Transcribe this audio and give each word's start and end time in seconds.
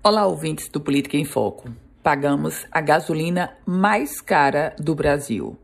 Olá, 0.00 0.24
ouvintes 0.26 0.68
do 0.68 0.80
Política 0.80 1.16
em 1.16 1.24
Foco. 1.24 1.68
Pagamos 2.04 2.64
a 2.70 2.80
gasolina 2.80 3.58
mais 3.66 4.20
cara 4.20 4.74
do 4.78 4.94
Brasil. 4.94 5.58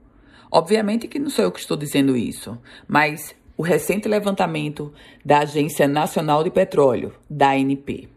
Obviamente 0.51 1.07
que 1.07 1.21
não 1.21 1.31
sou 1.31 1.45
eu 1.45 1.53
que 1.53 1.61
estou 1.61 1.77
dizendo 1.77 2.17
isso, 2.17 2.59
mas 2.87 3.33
o 3.57 3.63
recente 3.63 4.09
levantamento 4.09 4.93
da 5.25 5.39
Agência 5.39 5.87
Nacional 5.87 6.43
de 6.43 6.51
Petróleo, 6.51 7.15
da 7.31 7.51
ANP. 7.51 8.09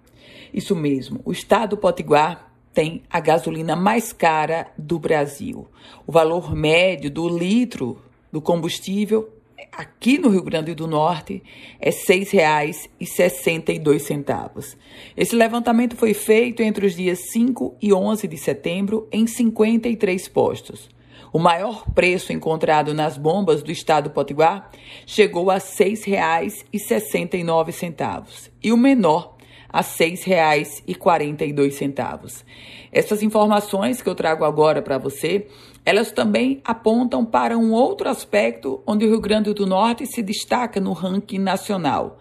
Isso 0.51 0.75
mesmo, 0.75 1.21
o 1.23 1.31
estado 1.31 1.75
do 1.75 1.77
Potiguar 1.77 2.51
tem 2.73 3.03
a 3.11 3.19
gasolina 3.19 3.75
mais 3.75 4.11
cara 4.11 4.71
do 4.75 4.97
Brasil. 4.97 5.67
O 6.05 6.11
valor 6.11 6.55
médio 6.55 7.11
do 7.11 7.29
litro 7.29 8.01
do 8.31 8.41
combustível 8.41 9.36
aqui 9.77 10.17
no 10.17 10.29
Rio 10.29 10.41
Grande 10.41 10.73
do 10.73 10.87
Norte 10.87 11.43
é 11.79 11.91
R$ 11.91 11.95
6,62. 11.95 14.75
Esse 15.15 15.35
levantamento 15.35 15.95
foi 15.95 16.15
feito 16.15 16.63
entre 16.63 16.87
os 16.87 16.95
dias 16.95 17.19
5 17.31 17.75
e 17.79 17.93
11 17.93 18.27
de 18.27 18.37
setembro 18.37 19.07
em 19.11 19.27
53 19.27 20.27
postos. 20.29 20.89
O 21.31 21.37
maior 21.37 21.85
preço 21.91 22.33
encontrado 22.33 22.91
nas 22.93 23.17
bombas 23.17 23.61
do 23.61 23.71
estado 23.71 24.05
do 24.05 24.09
Potiguar 24.09 24.71
chegou 25.05 25.51
a 25.51 25.55
R$ 25.55 25.59
6,69 25.59 28.49
e 28.63 28.71
o 28.71 28.77
menor 28.77 29.36
a 29.69 29.81
R$ 29.81 29.87
6,42. 29.87 32.43
Essas 32.91 33.21
informações 33.21 34.01
que 34.01 34.09
eu 34.09 34.15
trago 34.15 34.45
agora 34.45 34.81
para 34.81 34.97
você, 34.97 35.47
elas 35.85 36.11
também 36.11 36.59
apontam 36.63 37.23
para 37.25 37.57
um 37.57 37.71
outro 37.71 38.09
aspecto 38.09 38.81
onde 38.85 39.05
o 39.05 39.09
Rio 39.09 39.21
Grande 39.21 39.53
do 39.53 39.65
Norte 39.65 40.05
se 40.05 40.21
destaca 40.21 40.79
no 40.79 40.93
ranking 40.93 41.39
nacional. 41.39 42.19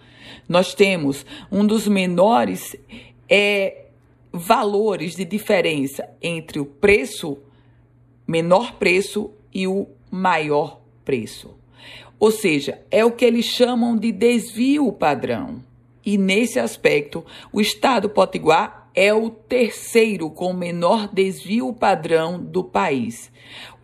Nós 0.48 0.74
temos 0.74 1.26
um 1.50 1.66
dos 1.66 1.88
menores 1.88 2.76
é, 3.28 3.86
valores 4.32 5.16
de 5.16 5.24
diferença 5.24 6.08
entre 6.22 6.60
o 6.60 6.66
preço, 6.66 7.38
menor 8.26 8.74
preço 8.74 9.30
e 9.52 9.66
o 9.66 9.88
maior 10.10 10.80
preço. 11.04 11.56
Ou 12.18 12.30
seja, 12.30 12.80
é 12.90 13.04
o 13.04 13.12
que 13.12 13.24
eles 13.24 13.44
chamam 13.44 13.96
de 13.96 14.12
desvio 14.12 14.90
padrão. 14.92 15.62
E 16.06 16.16
nesse 16.16 16.60
aspecto, 16.60 17.26
o 17.52 17.60
estado 17.60 18.08
potiguar 18.08 18.88
é 18.94 19.12
o 19.12 19.28
terceiro 19.28 20.30
com 20.30 20.52
menor 20.52 21.12
desvio 21.12 21.72
padrão 21.72 22.38
do 22.40 22.62
país. 22.62 23.32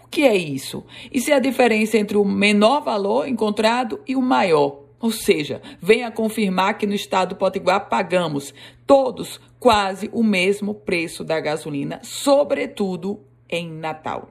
O 0.03 0.07
que 0.07 0.23
é 0.23 0.37
isso? 0.37 0.85
Isso 1.13 1.33
é 1.33 1.35
a 1.35 1.41
diferença 1.41 1.99
entre 1.99 2.17
o 2.17 2.25
menor 2.25 2.81
valor 2.81 3.27
encontrado 3.27 4.01
e 4.07 4.15
o 4.15 4.23
maior. 4.23 4.83
Ou 5.01 5.11
seja, 5.11 5.61
vem 5.81 6.05
a 6.05 6.13
confirmar 6.13 6.79
que 6.79 6.87
no 6.87 6.95
estado 6.95 7.31
do 7.31 7.37
Potiguar 7.37 7.89
pagamos 7.89 8.55
todos 8.87 9.41
quase 9.59 10.09
o 10.13 10.23
mesmo 10.23 10.75
preço 10.75 11.25
da 11.25 11.41
gasolina, 11.41 11.99
sobretudo 12.05 13.19
em 13.51 13.69
Natal. 13.69 14.29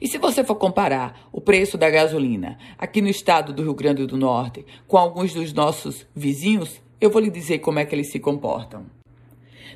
E 0.00 0.08
se 0.08 0.18
você 0.18 0.42
for 0.42 0.54
comparar 0.54 1.28
o 1.32 1.40
preço 1.40 1.76
da 1.76 1.90
gasolina 1.90 2.58
aqui 2.78 3.00
no 3.00 3.08
estado 3.08 3.52
do 3.52 3.62
Rio 3.62 3.74
Grande 3.74 4.06
do 4.06 4.16
Norte 4.16 4.64
com 4.88 4.96
alguns 4.96 5.34
dos 5.34 5.52
nossos 5.52 6.06
vizinhos, 6.14 6.80
eu 7.00 7.10
vou 7.10 7.20
lhe 7.20 7.30
dizer 7.30 7.58
como 7.58 7.78
é 7.78 7.84
que 7.84 7.94
eles 7.94 8.10
se 8.10 8.18
comportam. 8.18 8.86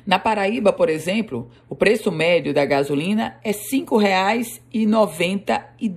Na 0.05 0.19
Paraíba, 0.19 0.71
por 0.71 0.87
exemplo, 0.87 1.49
o 1.67 1.75
preço 1.75 2.11
médio 2.11 2.53
da 2.53 2.63
gasolina 2.63 3.39
é 3.43 3.49
R$ 3.49 3.57
5,92. 3.57 5.81
R$ 5.81 5.91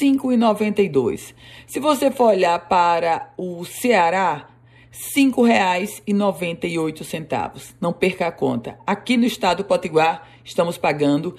5,92. 0.00 1.34
Se 1.66 1.80
você 1.80 2.12
for 2.12 2.26
olhar 2.26 2.68
para 2.68 3.32
o 3.36 3.64
Ceará, 3.64 4.53
R$ 4.94 5.00
5,98. 5.16 7.74
Não 7.80 7.92
perca 7.92 8.28
a 8.28 8.32
conta. 8.32 8.78
Aqui 8.86 9.16
no 9.16 9.26
estado 9.26 9.56
do 9.58 9.64
Potiguar, 9.64 10.28
estamos 10.44 10.78
pagando 10.78 11.30
R$ 11.30 11.36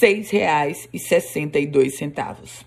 6,62. 0.00 2.64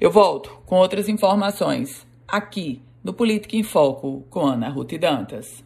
Eu 0.00 0.12
volto 0.12 0.62
com 0.64 0.76
outras 0.76 1.08
informações 1.08 2.06
aqui 2.28 2.80
no 3.02 3.12
Política 3.12 3.56
em 3.56 3.64
Foco 3.64 4.24
com 4.30 4.46
Ana 4.46 4.68
Ruth 4.68 4.96
Dantas. 4.98 5.64